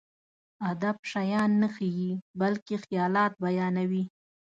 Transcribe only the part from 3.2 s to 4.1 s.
بيانوي.